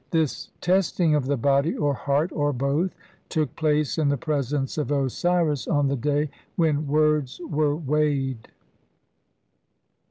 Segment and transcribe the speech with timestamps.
[0.09, 2.95] This testing of the body or heart, or both,
[3.29, 8.47] took place in the presence of Osiris on the day when "words were weighed".